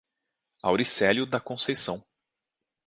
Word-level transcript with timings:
Auricelio 0.63 1.27
da 1.27 1.39
Conceicao 1.39 2.03